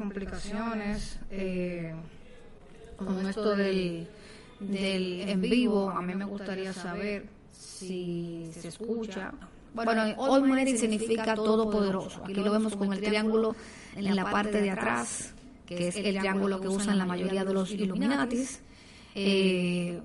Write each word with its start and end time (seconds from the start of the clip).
Complicaciones 0.00 1.18
eh, 1.30 1.94
con 2.96 3.26
esto 3.26 3.54
del, 3.54 4.08
del 4.58 5.20
en 5.28 5.40
vivo. 5.42 5.90
A 5.90 6.00
mí 6.00 6.14
me 6.14 6.24
gustaría 6.24 6.72
saber 6.72 7.26
si 7.52 8.50
se 8.52 8.68
escucha. 8.68 9.32
Bueno, 9.74 10.02
hoy 10.16 10.40
Muneri 10.42 10.76
significa 10.76 11.34
todopoderoso. 11.34 12.24
Aquí 12.24 12.34
lo 12.34 12.50
vemos 12.50 12.74
con 12.76 12.92
el 12.92 13.00
triángulo 13.00 13.54
en 13.94 14.16
la 14.16 14.30
parte 14.30 14.60
de 14.60 14.70
atrás, 14.70 15.34
que 15.66 15.88
es 15.88 15.96
el 15.96 16.18
triángulo 16.18 16.60
que 16.60 16.68
usan 16.68 16.96
la 16.98 17.06
mayoría 17.06 17.44
de 17.44 17.54
los 17.54 17.70
Illuminatis. 17.70 18.60
Eh, 19.14 20.00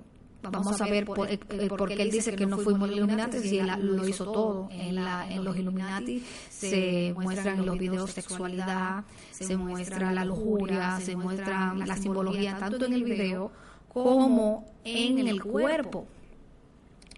vamos 0.51 0.81
a 0.81 0.85
ver 0.85 1.05
por, 1.05 1.29
eh, 1.29 1.39
qué 1.39 2.01
él 2.01 2.11
dice 2.11 2.35
que 2.35 2.45
no 2.45 2.57
fuimos 2.57 2.89
Illuminati 2.91 3.39
si 3.39 3.59
él 3.59 3.71
lo 3.81 4.07
hizo 4.07 4.25
todo. 4.25 4.69
En, 4.71 4.95
la, 4.95 5.29
en 5.29 5.43
los 5.43 5.57
Illuminati 5.57 6.23
se 6.49 7.13
muestran 7.15 7.59
en 7.59 7.65
los 7.65 7.77
videos 7.77 8.11
sexualidad, 8.11 9.03
se 9.31 9.57
muestra 9.57 10.11
la 10.11 10.25
lujuria, 10.25 10.99
se 10.99 11.15
muestra 11.15 11.73
la 11.73 11.97
simbología 11.97 12.57
tanto 12.57 12.85
en 12.85 12.93
el 12.93 13.03
video 13.03 13.51
como 13.87 14.65
en 14.83 15.27
el 15.27 15.41
cuerpo. 15.41 16.05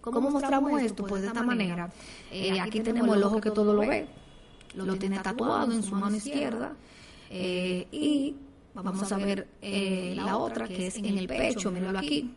¿Cómo 0.01 0.29
mostramos 0.29 0.81
esto? 0.81 1.05
Pues 1.05 1.21
de 1.21 1.27
esta 1.27 1.43
manera. 1.43 1.91
Eh, 2.31 2.59
aquí 2.61 2.79
tenemos 2.79 3.15
el 3.15 3.23
ojo 3.23 3.41
que 3.41 3.51
todo 3.51 3.73
lo 3.73 3.81
ve, 3.81 4.07
lo 4.75 4.95
tiene 4.95 5.19
tatuado 5.19 5.71
en 5.73 5.83
su 5.83 5.95
mano 5.95 6.15
izquierda 6.15 6.73
eh, 7.29 7.87
y 7.91 8.35
vamos 8.73 9.11
a 9.11 9.17
ver 9.17 9.47
la 9.61 10.37
otra 10.37 10.67
que 10.67 10.87
es 10.87 10.97
en 10.97 11.17
el 11.17 11.27
pecho, 11.27 11.71
míralo 11.71 11.99
aquí 11.99 12.33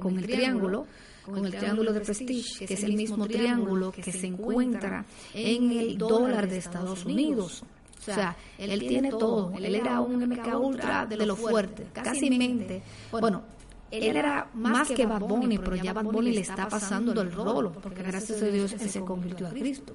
con 0.00 0.18
el 0.18 0.26
triángulo, 0.26 0.86
con 1.24 1.44
el 1.44 1.54
triángulo 1.54 1.92
de 1.92 2.00
Prestige, 2.00 2.66
que 2.66 2.74
es 2.74 2.82
el 2.82 2.94
mismo 2.94 3.26
triángulo 3.26 3.92
que 3.92 4.12
se 4.12 4.26
encuentra 4.26 5.04
en 5.34 5.70
el 5.72 5.98
dólar 5.98 6.48
de 6.48 6.58
Estados 6.58 7.04
Unidos. 7.04 7.62
O 8.00 8.02
sea, 8.02 8.36
él 8.56 8.80
tiene 8.80 9.10
todo. 9.10 9.52
Él 9.56 9.74
era 9.74 10.00
un 10.00 10.28
MK 10.28 10.58
Ultra 10.58 11.06
de 11.06 11.26
lo 11.26 11.36
fuerte, 11.36 11.86
casi 11.92 12.30
mente. 12.30 12.82
Bueno, 13.10 13.42
él 13.90 14.16
era 14.16 14.50
más 14.54 14.88
que 14.88 15.06
Bad 15.06 15.20
Bunny, 15.20 15.58
pero 15.58 15.76
ya 15.76 15.92
Bad 15.92 16.04
Bunny 16.04 16.32
le 16.32 16.40
está 16.40 16.68
pasando 16.68 17.20
el 17.20 17.32
rolo, 17.32 17.72
porque 17.72 18.02
gracias 18.02 18.42
a 18.42 18.46
Dios 18.46 18.72
él 18.72 18.90
se 18.90 19.00
convirtió 19.00 19.46
a 19.46 19.50
Cristo. 19.50 19.94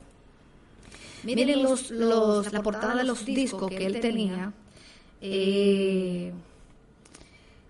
Miren 1.24 1.64
los, 1.64 1.90
los, 1.90 2.52
la 2.52 2.62
portada 2.62 2.96
de 2.96 3.04
los 3.06 3.26
discos 3.26 3.70
que 3.70 3.86
él 3.86 4.00
tenía. 4.02 4.52
Eh, 5.22 6.34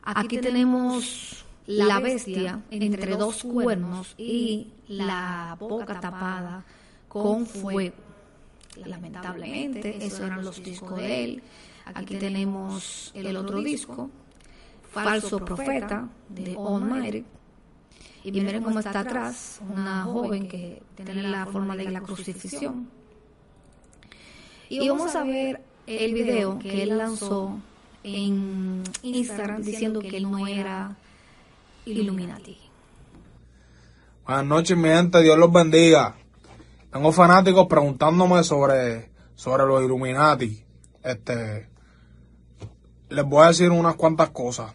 aquí 0.02 0.40
tenemos 0.40 1.43
la 1.66 2.00
bestia 2.00 2.62
entre 2.72 3.16
dos 3.16 3.44
cuernos 3.44 4.16
y 4.18 4.68
la 4.88 5.56
boca 5.60 6.00
tapada 6.00 6.66
con 7.08 7.46
fuego. 7.46 7.96
Lamentablemente, 8.86 10.04
esos 10.04 10.22
eran 10.22 10.44
los 10.44 10.64
discos 10.64 10.98
de 10.98 11.24
él. 11.24 11.44
Aquí 11.86 12.16
tenemos 12.16 13.12
el 13.14 13.36
otro 13.38 13.62
disco, 13.62 14.10
Falso 14.92 15.40
Profeta, 15.40 16.10
de 16.30 16.56
Almighty. 16.58 17.26
Y 18.24 18.32
miren 18.32 18.64
cómo 18.64 18.80
está 18.80 19.02
atrás, 19.02 19.60
una 19.70 20.04
joven 20.04 20.48
que 20.48 20.82
tiene 20.96 21.24
la 21.24 21.46
forma 21.46 21.76
de 21.76 21.92
la 21.92 22.02
crucifixión. 22.02 22.90
Y 24.70 24.88
vamos 24.88 25.16
a 25.16 25.24
ver 25.24 25.62
el 25.86 26.14
video 26.14 26.58
que 26.58 26.84
él 26.84 26.98
lanzó 26.98 27.60
en 28.04 28.84
Instagram 29.02 29.62
diciendo 29.62 30.00
que 30.00 30.18
él 30.18 30.32
no 30.32 30.48
era 30.48 30.96
Illuminati. 31.86 32.58
Buenas 34.26 34.46
noches, 34.46 34.78
mi 34.78 34.90
gente, 34.90 35.22
Dios 35.22 35.38
los 35.38 35.52
bendiga. 35.52 36.16
Tengo 36.92 37.12
fanáticos 37.12 37.68
preguntándome 37.68 38.44
sobre, 38.44 39.12
sobre 39.36 39.66
los 39.66 39.84
Illuminati. 39.84 40.64
Este, 41.04 41.70
les 43.10 43.26
voy 43.26 43.44
a 43.44 43.48
decir 43.48 43.70
unas 43.70 43.96
cuantas 43.96 44.30
cosas. 44.30 44.72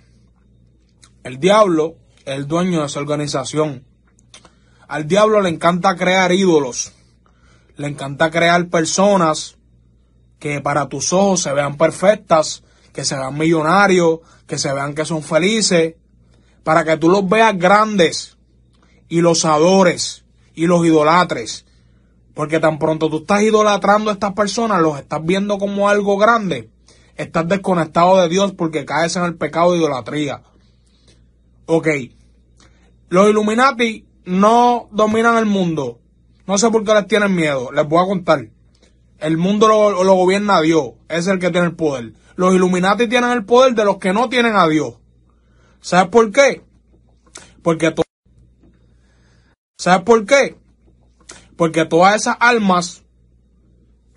El 1.22 1.38
diablo 1.38 1.96
es 2.26 2.34
el 2.34 2.46
dueño 2.46 2.80
de 2.80 2.86
esa 2.86 3.00
organización. 3.00 3.84
Al 4.86 5.06
diablo 5.06 5.40
le 5.40 5.48
encanta 5.48 5.96
crear 5.96 6.32
ídolos. 6.32 6.92
Le 7.76 7.88
encanta 7.88 8.30
crear 8.30 8.68
personas 8.68 9.56
que 10.38 10.60
para 10.60 10.88
tus 10.88 11.12
ojos 11.12 11.40
se 11.42 11.52
vean 11.52 11.76
perfectas, 11.76 12.62
que 12.92 13.04
se 13.04 13.16
vean 13.16 13.38
millonarios, 13.38 14.20
que 14.46 14.58
se 14.58 14.72
vean 14.72 14.94
que 14.94 15.04
son 15.04 15.22
felices, 15.22 15.94
para 16.68 16.84
que 16.84 16.98
tú 16.98 17.08
los 17.08 17.26
veas 17.26 17.56
grandes 17.56 18.36
y 19.08 19.22
los 19.22 19.46
adores 19.46 20.26
y 20.54 20.66
los 20.66 20.84
idolatres. 20.84 21.64
Porque 22.34 22.60
tan 22.60 22.78
pronto 22.78 23.08
tú 23.08 23.20
estás 23.20 23.40
idolatrando 23.40 24.10
a 24.10 24.12
estas 24.12 24.34
personas, 24.34 24.82
los 24.82 24.98
estás 24.98 25.24
viendo 25.24 25.56
como 25.56 25.88
algo 25.88 26.18
grande, 26.18 26.68
estás 27.16 27.48
desconectado 27.48 28.20
de 28.20 28.28
Dios 28.28 28.52
porque 28.52 28.84
caes 28.84 29.16
en 29.16 29.24
el 29.24 29.36
pecado 29.36 29.72
de 29.72 29.78
idolatría. 29.78 30.42
Ok. 31.64 31.88
Los 33.08 33.30
Illuminati 33.30 34.06
no 34.26 34.90
dominan 34.92 35.38
el 35.38 35.46
mundo. 35.46 36.00
No 36.46 36.58
sé 36.58 36.68
por 36.68 36.84
qué 36.84 36.92
les 36.92 37.06
tienen 37.06 37.34
miedo. 37.34 37.72
Les 37.72 37.88
voy 37.88 38.04
a 38.04 38.06
contar. 38.06 38.46
El 39.20 39.38
mundo 39.38 39.68
lo, 39.68 40.04
lo 40.04 40.14
gobierna 40.16 40.60
Dios. 40.60 40.90
Es 41.08 41.28
el 41.28 41.38
que 41.38 41.50
tiene 41.50 41.68
el 41.68 41.76
poder. 41.76 42.12
Los 42.36 42.54
Illuminati 42.54 43.08
tienen 43.08 43.30
el 43.30 43.46
poder 43.46 43.74
de 43.74 43.86
los 43.86 43.96
que 43.96 44.12
no 44.12 44.28
tienen 44.28 44.54
a 44.54 44.68
Dios. 44.68 44.96
¿Sabes 45.88 46.08
por 46.08 46.30
qué? 46.30 46.62
Porque 47.62 47.94
¿Sabes 49.78 50.02
por 50.02 50.26
qué? 50.26 50.58
Porque 51.56 51.86
todas 51.86 52.14
esas 52.16 52.36
almas 52.40 53.04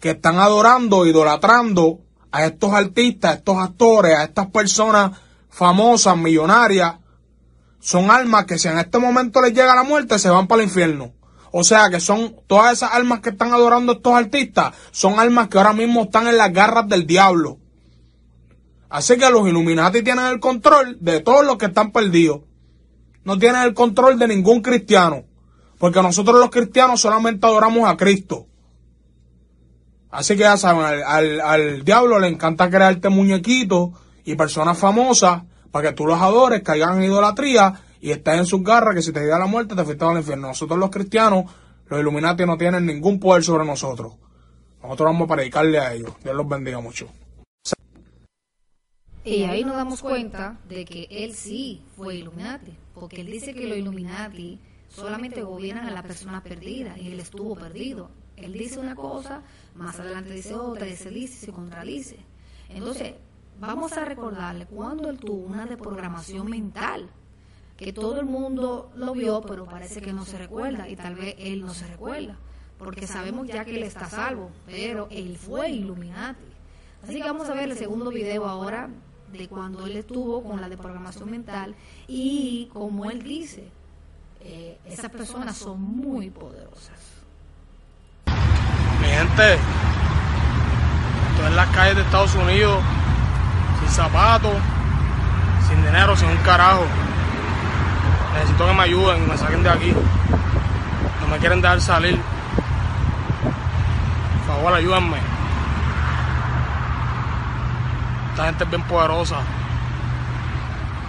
que 0.01 0.09
están 0.09 0.39
adorando, 0.39 1.05
idolatrando 1.05 2.01
a 2.29 2.43
estos 2.43 2.73
artistas, 2.73 3.31
a 3.31 3.33
estos 3.35 3.57
actores, 3.57 4.17
a 4.17 4.23
estas 4.25 4.47
personas 4.47 5.17
famosas, 5.49 6.17
millonarias, 6.17 6.95
son 7.79 8.11
almas 8.11 8.43
que 8.43 8.59
si 8.59 8.67
en 8.67 8.77
este 8.77 8.99
momento 8.99 9.41
les 9.41 9.53
llega 9.53 9.73
la 9.73 9.85
muerte 9.85 10.19
se 10.19 10.29
van 10.29 10.47
para 10.47 10.63
el 10.63 10.67
infierno. 10.67 11.13
O 11.53 11.63
sea 11.63 11.89
que 11.89 12.01
son 12.01 12.35
todas 12.47 12.73
esas 12.73 12.91
almas 12.91 13.21
que 13.21 13.29
están 13.29 13.53
adorando 13.53 13.93
a 13.93 13.95
estos 13.95 14.13
artistas, 14.13 14.75
son 14.91 15.21
almas 15.21 15.47
que 15.47 15.57
ahora 15.57 15.71
mismo 15.71 16.03
están 16.03 16.27
en 16.27 16.35
las 16.35 16.51
garras 16.51 16.89
del 16.89 17.07
diablo. 17.07 17.60
Así 18.91 19.17
que 19.17 19.29
los 19.29 19.47
Illuminati 19.47 20.03
tienen 20.03 20.25
el 20.25 20.41
control 20.41 20.97
de 20.99 21.21
todos 21.21 21.45
los 21.45 21.57
que 21.57 21.67
están 21.67 21.93
perdidos. 21.93 22.41
No 23.23 23.39
tienen 23.39 23.61
el 23.61 23.73
control 23.73 24.19
de 24.19 24.27
ningún 24.27 24.61
cristiano. 24.61 25.23
Porque 25.77 26.01
nosotros 26.01 26.37
los 26.37 26.49
cristianos 26.49 26.99
solamente 26.99 27.47
adoramos 27.47 27.89
a 27.89 27.95
Cristo. 27.95 28.47
Así 30.09 30.35
que 30.35 30.41
ya 30.41 30.57
saben, 30.57 31.01
al, 31.05 31.85
diablo 31.85 32.19
le 32.19 32.27
encanta 32.27 32.69
crearte 32.69 33.07
muñequitos 33.07 33.91
y 34.25 34.35
personas 34.35 34.77
famosas 34.77 35.43
para 35.71 35.87
que 35.87 35.95
tú 35.95 36.05
los 36.05 36.21
adores, 36.21 36.61
caigan 36.61 36.97
en 36.97 37.05
idolatría 37.05 37.73
y 38.01 38.11
estés 38.11 38.39
en 38.39 38.45
sus 38.45 38.61
garras 38.61 38.93
que 38.93 39.01
si 39.01 39.13
te 39.13 39.21
llega 39.21 39.39
la 39.39 39.45
muerte 39.45 39.73
te 39.73 39.85
fuiste 39.85 40.03
al 40.03 40.17
infierno. 40.17 40.49
Nosotros 40.49 40.77
los 40.77 40.89
cristianos, 40.89 41.45
los 41.87 41.97
Illuminati 41.97 42.45
no 42.45 42.57
tienen 42.57 42.85
ningún 42.85 43.21
poder 43.21 43.41
sobre 43.41 43.63
nosotros. 43.63 44.15
Nosotros 44.83 45.05
vamos 45.05 45.31
a 45.31 45.35
predicarle 45.35 45.79
a 45.79 45.93
ellos. 45.93 46.11
Dios 46.21 46.35
los 46.35 46.45
bendiga 46.45 46.81
mucho. 46.81 47.07
Y 49.23 49.43
ahí 49.43 49.63
nos 49.63 49.75
damos 49.75 50.01
cuenta 50.01 50.57
de 50.67 50.83
que 50.83 51.07
él 51.11 51.35
sí 51.35 51.83
fue 51.95 52.15
Illuminati, 52.15 52.75
porque 52.95 53.21
él 53.21 53.27
dice 53.27 53.53
que 53.53 53.67
los 53.67 53.77
Illuminati 53.77 54.59
solamente 54.89 55.43
gobiernan 55.43 55.85
a 55.85 55.91
la 55.91 56.01
persona 56.01 56.41
perdida 56.41 56.97
y 56.97 57.11
él 57.11 57.19
estuvo 57.19 57.55
perdido. 57.55 58.09
Él 58.35 58.53
dice 58.53 58.79
una 58.79 58.95
cosa, 58.95 59.43
más 59.75 59.99
adelante 59.99 60.33
dice 60.33 60.55
otra, 60.55 60.87
y 60.87 60.95
se 60.95 61.11
dice 61.11 61.45
se 61.45 61.51
contradice. 61.51 62.17
Entonces, 62.69 63.13
vamos 63.59 63.91
a 63.93 64.05
recordarle 64.05 64.65
cuando 64.65 65.11
él 65.11 65.19
tuvo 65.19 65.45
una 65.45 65.67
deprogramación 65.67 66.49
mental, 66.49 67.07
que 67.77 67.93
todo 67.93 68.19
el 68.19 68.25
mundo 68.25 68.91
lo 68.95 69.13
vio, 69.13 69.41
pero 69.41 69.65
parece 69.65 70.01
que 70.01 70.13
no 70.13 70.25
se 70.25 70.39
recuerda, 70.39 70.89
y 70.89 70.95
tal 70.95 71.13
vez 71.13 71.35
él 71.37 71.61
no 71.61 71.75
se 71.75 71.85
recuerda, 71.85 72.39
porque 72.79 73.05
sabemos 73.05 73.47
ya 73.47 73.63
que 73.65 73.75
él 73.75 73.83
está 73.83 74.09
salvo, 74.09 74.49
pero 74.65 75.07
él 75.11 75.37
fue 75.37 75.69
Illuminati. 75.69 76.43
Así 77.03 77.17
que 77.21 77.23
vamos 77.23 77.49
a 77.49 77.53
ver 77.53 77.69
el 77.69 77.77
segundo 77.77 78.09
video 78.09 78.47
ahora 78.47 78.89
de 79.31 79.47
cuando 79.47 79.85
él 79.85 79.97
estuvo 79.97 80.43
con 80.43 80.61
la 80.61 80.69
de 80.69 80.77
programación 80.77 81.31
mental 81.31 81.75
y 82.07 82.69
como 82.73 83.09
él 83.09 83.23
dice, 83.23 83.67
eh, 84.41 84.77
esas 84.85 85.11
personas 85.11 85.57
son 85.57 85.81
muy 85.81 86.29
poderosas. 86.29 86.99
Mi 88.99 89.07
gente, 89.07 89.53
estoy 91.31 91.47
en 91.47 91.55
las 91.55 91.69
calles 91.69 91.95
de 91.95 92.01
Estados 92.01 92.35
Unidos, 92.35 92.83
sin 93.79 93.89
zapatos, 93.89 94.55
sin 95.67 95.83
dinero, 95.83 96.15
sin 96.15 96.29
un 96.29 96.37
carajo. 96.37 96.83
Necesito 98.33 98.67
que 98.67 98.73
me 98.73 98.83
ayuden, 98.83 99.27
me 99.27 99.37
saquen 99.37 99.63
de 99.63 99.69
aquí. 99.69 99.93
No 101.21 101.27
me 101.27 101.37
quieren 101.37 101.61
dejar 101.61 101.81
salir. 101.81 102.19
Por 104.45 104.55
favor, 104.55 104.73
ayúdenme. 104.73 105.30
Esta 108.41 108.49
gente 108.49 108.63
es 108.63 108.69
bien 108.71 108.81
poderosa. 108.87 109.35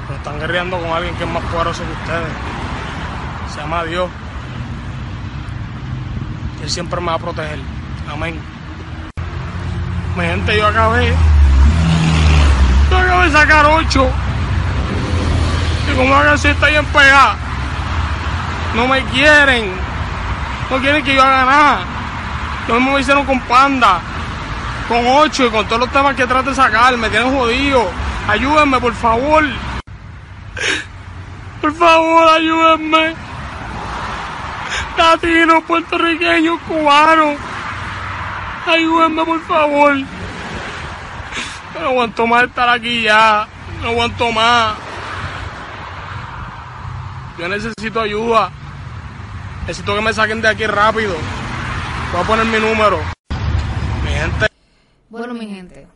Pero 0.06 0.18
están 0.18 0.38
guerreando 0.38 0.78
con 0.78 0.90
alguien 0.90 1.14
que 1.14 1.24
es 1.24 1.30
más 1.30 1.42
poderoso 1.44 1.82
que 1.82 1.92
ustedes. 1.92 2.28
Se 3.54 3.60
llama 3.60 3.84
Dios. 3.84 4.10
Él 6.62 6.68
siempre 6.68 7.00
me 7.00 7.06
va 7.06 7.14
a 7.14 7.18
proteger. 7.18 7.58
Amén. 8.12 8.38
Mi 10.14 10.24
gente, 10.24 10.58
yo 10.58 10.66
acabé. 10.66 11.14
Yo 12.90 12.98
acabé 12.98 13.24
de 13.24 13.32
sacar 13.32 13.64
ocho. 13.64 14.10
Y 15.90 15.96
como 15.96 16.14
hagan 16.14 16.36
si 16.36 16.48
está 16.48 16.66
bien 16.66 16.84
pegada. 16.84 17.36
No 18.74 18.86
me 18.86 19.02
quieren. 19.04 19.72
No 20.70 20.76
quieren 20.80 21.02
que 21.02 21.14
yo 21.14 21.22
haga 21.22 21.46
nada. 21.46 21.78
Lo 22.68 22.74
mismo 22.74 22.92
me 22.92 23.00
hicieron 23.00 23.24
con 23.24 23.40
Panda. 23.40 24.02
Con 24.88 25.06
ocho 25.06 25.46
y 25.46 25.50
con 25.50 25.66
todos 25.66 25.80
los 25.80 25.92
temas 25.92 26.14
que 26.14 26.26
trato 26.26 26.50
de 26.50 26.56
sacar. 26.56 26.96
Me 26.96 27.08
tienen 27.08 27.34
jodido. 27.34 27.90
Ayúdenme, 28.28 28.80
por 28.80 28.94
favor. 28.94 29.44
Por 31.60 31.74
favor, 31.74 32.28
ayúdenme. 32.28 33.14
Latinos, 34.96 35.62
puertorriqueños, 35.64 36.60
cubanos. 36.68 37.36
Ayúdenme, 38.66 39.24
por 39.24 39.40
favor. 39.42 39.96
No 41.80 41.88
aguanto 41.88 42.26
más 42.26 42.44
estar 42.44 42.68
aquí 42.68 43.02
ya. 43.02 43.46
No 43.82 43.88
aguanto 43.88 44.30
más. 44.30 44.74
Yo 47.38 47.48
necesito 47.48 48.00
ayuda. 48.00 48.50
Necesito 49.62 49.94
que 49.94 50.00
me 50.00 50.12
saquen 50.12 50.42
de 50.42 50.48
aquí 50.48 50.66
rápido. 50.66 51.14
Voy 52.12 52.20
a 52.20 52.24
poner 52.24 52.44
mi 52.46 52.58
número. 52.58 53.00
Mi 54.04 54.10
gente. 54.10 54.51
Bueno, 55.12 55.34
mi 55.34 55.46
gente, 55.46 55.86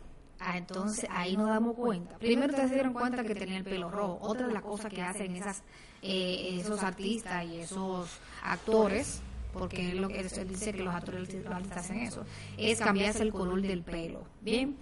ah, 0.41 0.59
entonces 0.59 1.09
ahí 1.11 1.39
nos 1.39 1.49
damos 1.49 1.75
cuenta. 1.75 2.19
Primero 2.19 2.49
ustedes 2.49 2.69
se 2.69 2.75
dieron 2.75 2.93
cuenta 2.93 3.25
que 3.25 3.35
tenía 3.35 3.57
el 3.57 3.65
pelo 3.65 3.91
rojo. 3.91 4.19
Otra 4.21 4.47
de 4.47 4.53
las 4.53 4.63
cosas 4.63 4.93
que 4.93 5.01
hacen 5.01 5.35
esas, 5.35 5.63
eh, 6.03 6.59
esos 6.61 6.83
artistas 6.83 7.47
y 7.47 7.61
esos 7.61 8.11
actores, 8.43 9.23
porque 9.55 9.77
que 9.77 9.91
él 9.93 10.49
dice 10.49 10.75
que 10.75 10.83
los 10.83 10.95
actores 10.95 11.33
y 11.33 11.39
los 11.39 11.51
artistas 11.51 11.79
hacen 11.79 12.01
eso, 12.01 12.27
es 12.59 12.79
cambiarse 12.79 13.23
el 13.23 13.33
color 13.33 13.63
del 13.63 13.83
pelo. 13.83 14.23
Bien, 14.43 14.77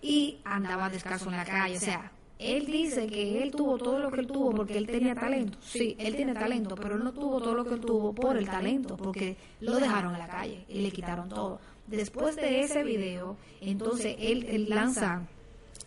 y 0.00 0.38
andaba 0.44 0.88
descalzo 0.88 1.30
en 1.30 1.38
la 1.38 1.44
calle. 1.44 1.76
O 1.76 1.80
sea, 1.80 2.12
él 2.38 2.66
dice 2.66 3.08
que 3.08 3.42
él 3.42 3.50
tuvo 3.50 3.78
todo 3.78 3.98
lo 3.98 4.12
que 4.12 4.20
él 4.20 4.28
tuvo 4.28 4.52
porque 4.52 4.78
él 4.78 4.86
tenía 4.86 5.16
talento. 5.16 5.58
Sí, 5.60 5.96
él 5.98 6.14
tiene 6.14 6.34
talento, 6.34 6.76
pero 6.76 6.94
él 6.94 7.02
no 7.02 7.12
tuvo 7.12 7.40
todo 7.40 7.54
lo 7.54 7.64
que 7.64 7.74
él 7.74 7.80
tuvo 7.80 8.12
por 8.12 8.36
el 8.36 8.46
talento, 8.46 8.96
porque 8.96 9.36
lo 9.60 9.74
dejaron 9.76 10.12
en 10.12 10.20
la 10.20 10.28
calle 10.28 10.64
y 10.68 10.82
le 10.82 10.92
quitaron 10.92 11.28
todo. 11.28 11.58
Después 11.86 12.36
de 12.36 12.60
ese 12.60 12.84
video, 12.84 13.36
entonces 13.60 14.16
él, 14.18 14.66
lanza, 14.68 15.22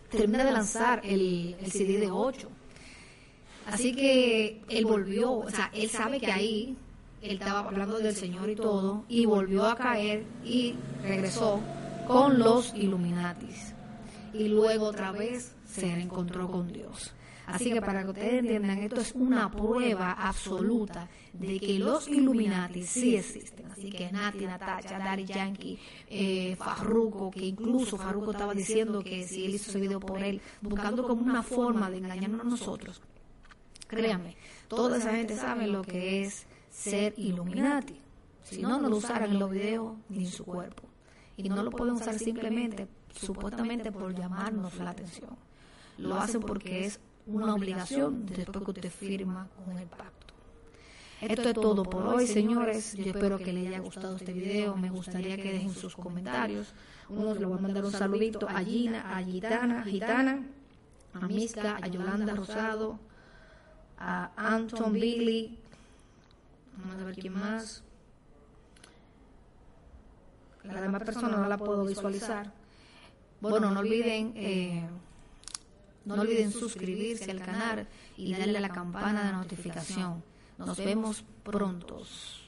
termina 0.09 0.44
de 0.44 0.51
lanzar 0.51 1.01
el, 1.03 1.56
el 1.59 1.71
CD 1.71 2.00
de 2.00 2.12
8. 2.12 2.50
Así 3.68 3.95
que 3.95 4.62
él 4.69 4.86
volvió, 4.86 5.31
o 5.31 5.50
sea, 5.50 5.71
él 5.74 5.89
sabe 5.89 6.19
que 6.19 6.31
ahí 6.31 6.77
él 7.21 7.39
estaba 7.39 7.62
hablando 7.62 7.97
del 7.97 8.15
Señor 8.15 8.50
y 8.50 8.56
todo, 8.56 9.03
y 9.09 9.25
volvió 9.25 9.65
a 9.65 9.75
caer 9.75 10.24
y 10.44 10.75
regresó 11.01 11.59
con 12.07 12.38
los 12.38 12.74
Illuminatis. 12.75 13.74
Y 14.33 14.48
luego 14.50 14.88
otra 14.88 15.12
vez 15.12 15.53
se 15.65 15.88
encontró 15.91 16.50
con 16.50 16.71
Dios. 16.71 17.13
Así 17.47 17.71
que 17.71 17.81
para 17.81 18.03
que 18.03 18.09
ustedes 18.09 18.33
entiendan, 18.39 18.80
esto 18.80 19.01
es 19.01 19.13
una 19.13 19.51
prueba 19.51 20.12
absoluta 20.13 21.07
de 21.33 21.59
que 21.59 21.80
los 21.80 22.07
Illuminati 22.07 22.83
sí 22.83 23.15
existen. 23.15 23.68
Así 23.71 23.89
que 23.89 24.12
Nati, 24.12 24.45
Natacha, 24.45 24.97
Daddy 24.97 25.25
Yankee, 25.25 25.80
eh, 26.09 26.56
Farruko, 26.56 27.30
que 27.30 27.45
incluso 27.45 27.97
Farruko 27.97 28.31
estaba 28.31 28.53
diciendo 28.53 29.03
que 29.03 29.27
si 29.27 29.45
él 29.45 29.56
hizo 29.56 29.69
ese 29.69 29.80
video 29.80 30.00
por 30.00 30.24
él, 30.24 30.42
buscando 30.62 31.03
como 31.03 31.21
una 31.21 31.44
forma 31.44 31.89
de 31.89 31.97
engañarnos 31.97 32.42
a 32.42 32.45
nosotros. 32.45 33.01
Créanme, 33.88 34.36
toda 34.68 34.98
esa 34.98 35.12
gente 35.12 35.36
sabe 35.36 35.68
lo 35.68 35.83
que 35.83 36.24
es 36.24 36.48
ser 36.69 37.13
Illuminati. 37.18 38.01
Si 38.44 38.62
no, 38.62 38.80
no 38.80 38.89
lo 38.89 38.98
usaran 38.98 39.31
en 39.31 39.39
los 39.39 39.51
videos 39.51 39.98
ni 40.09 40.25
en 40.25 40.31
su 40.31 40.45
cuerpo. 40.45 40.83
Y 41.38 41.50
no 41.50 41.63
lo 41.63 41.71
pueden 41.71 41.95
usar 41.95 42.18
simplemente, 42.18 42.88
supuestamente, 43.13 43.91
por 43.91 44.15
llamarnos 44.15 44.75
la 44.77 44.91
atención. 44.91 45.36
Lo 45.98 46.15
hacen 46.15 46.41
porque 46.41 46.86
es 46.86 47.00
una 47.27 47.56
obligación 47.56 48.25
después 48.25 48.63
que 48.63 48.72
usted 48.72 48.92
firma 48.92 49.48
con 49.66 49.77
el 49.77 49.88
pacto. 49.88 50.33
Esto 51.22 51.50
es 51.50 51.54
todo 51.54 51.83
por 51.83 52.07
hoy, 52.07 52.27
señores. 52.27 52.94
Yo 52.95 53.06
espero 53.06 53.38
que 53.38 53.54
les 53.54 53.68
haya 53.68 53.80
gustado 53.80 54.16
este 54.18 54.33
video. 54.33 54.75
Me 54.75 54.89
gustaría 54.89 55.38
que 55.38 55.54
dejen 55.54 55.74
sus 55.74 55.95
comentarios. 55.95 56.74
Unos 57.10 57.39
le 57.39 57.45
voy 57.45 57.57
a 57.57 57.62
mandar 57.62 57.86
un 57.86 57.92
saludito 57.92 58.48
a 58.50 58.60
Gina, 58.60 59.18
a 59.18 59.24
Gitana, 59.24 59.83
Gitana, 59.83 60.44
a 61.13 61.27
Miska, 61.27 61.77
a 61.81 61.88
Yolanda 61.88 62.36
Rosado, 62.36 63.00
a 63.98 64.31
Anton 64.36 64.94
Billy. 64.94 65.57
Vamos 66.77 67.01
a 67.01 67.06
ver 67.06 67.16
quién 67.16 67.33
más. 67.33 67.83
La 70.63 70.81
demás 70.81 71.04
persona 71.04 71.38
no 71.38 71.48
la 71.48 71.57
puedo 71.57 71.86
visualizar. 71.86 72.51
Bueno, 73.39 73.72
no 73.72 73.80
olviden... 73.80 74.33
Eh, 74.36 74.88
no 76.06 76.22
olviden 76.22 76.52
suscribirse 76.52 77.30
al 77.31 77.40
canal 77.40 77.88
y 78.18 78.34
darle 78.34 78.57
a 78.57 78.62
la 78.62 78.69
campana 78.69 79.24
de 79.24 79.31
notificación. 79.34 80.24
Nos 80.57 80.78
vemos 80.78 81.24
prontos. 81.44 82.44